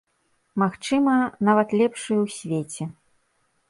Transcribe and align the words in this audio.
Магчыма, 0.63 1.13
нават, 1.51 1.79
лепшую 1.83 2.19
ў 2.25 2.39
свеце. 2.41 2.83